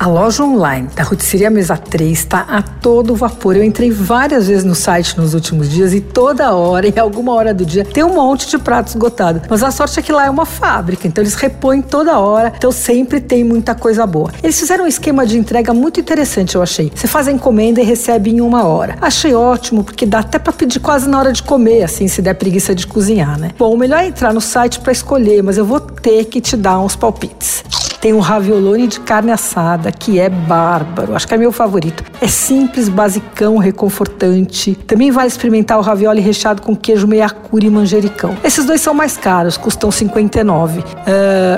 [0.00, 3.54] A loja online da Rotisseria Mesa 3 está a todo vapor.
[3.54, 7.52] Eu entrei várias vezes no site nos últimos dias e toda hora, em alguma hora
[7.52, 9.42] do dia, tem um monte de pratos esgotados.
[9.46, 12.72] Mas a sorte é que lá é uma fábrica, então eles repõem toda hora, então
[12.72, 14.32] sempre tem muita coisa boa.
[14.42, 16.90] Eles fizeram um esquema de entrega muito interessante, eu achei.
[16.94, 18.96] Você faz a encomenda e recebe em uma hora.
[19.02, 22.32] Achei ótimo, porque dá até para pedir quase na hora de comer, assim, se der
[22.36, 23.50] preguiça de cozinhar, né?
[23.58, 26.80] Bom, melhor é entrar no site para escolher, mas eu vou ter que te dar
[26.80, 27.62] uns palpites.
[28.00, 31.14] Tem um raviolone de carne assada, que é bárbaro.
[31.14, 32.02] Acho que é meu favorito.
[32.18, 34.74] É simples, basicão, reconfortante.
[34.74, 38.34] Também vale experimentar o ravioli recheado com queijo meiacura e manjericão.
[38.42, 40.84] Esses dois são mais caros, custam 59 uh,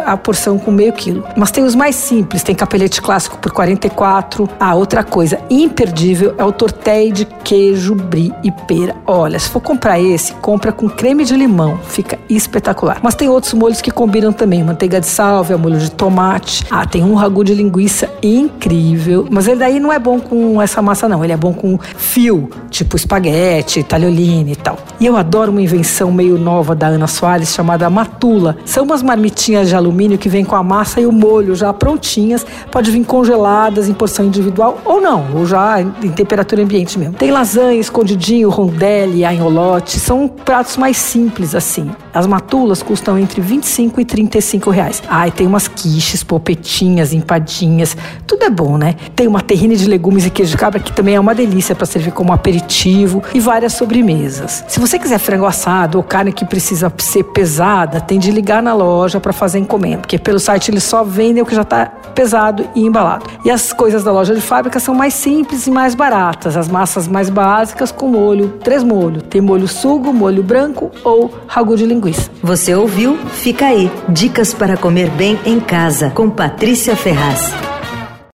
[0.05, 1.25] a porção com meio quilo.
[1.37, 4.49] Mas tem os mais simples, tem capelete clássico por 44.
[4.59, 8.97] Ah, outra coisa imperdível é o tortelli de queijo, brie e pera.
[9.07, 11.79] Olha, se for comprar esse, compra com creme de limão.
[11.85, 12.99] Fica espetacular.
[13.01, 14.65] Mas tem outros molhos que combinam também.
[14.65, 16.65] Manteiga de sálvia, molho de tomate tomate.
[16.71, 20.81] Ah, tem um ragu de linguiça incrível, mas ele daí não é bom com essa
[20.81, 24.79] massa não, ele é bom com fio, tipo espaguete, tagliolini e tal.
[24.99, 28.57] E eu adoro uma invenção meio nova da Ana Soares chamada matula.
[28.65, 32.47] São umas marmitinhas de alumínio que vem com a massa e o molho já prontinhas,
[32.71, 37.15] pode vir congeladas em porção individual ou não, ou já em temperatura ambiente mesmo.
[37.15, 41.91] Tem lasanha, escondidinho, rondelli, anholote, são pratos mais simples assim.
[42.15, 45.03] As matulas custam entre 25 e 35 reais.
[45.09, 48.95] Ah, e tem umas quiches quiches, polpetinhas, empadinhas, tudo é bom, né?
[49.15, 51.87] Tem uma terrine de legumes e queijo de cabra que também é uma delícia para
[51.87, 54.65] servir como aperitivo e várias sobremesas.
[54.69, 58.73] Se você quiser frango assado ou carne que precisa ser pesada, tem de ligar na
[58.75, 62.69] loja para fazer encomenda, porque pelo site eles só vendem o que já está pesado
[62.75, 63.27] e embalado.
[63.45, 66.57] E as coisas da loja de fábrica são mais simples e mais baratas.
[66.57, 69.23] As massas mais básicas com molho, três molhos.
[69.29, 72.31] Tem molho sugo, molho branco ou ragu de linguiça.
[72.43, 73.17] Você ouviu?
[73.33, 73.91] Fica aí.
[74.09, 77.72] Dicas para comer bem em casa com Patrícia Ferraz.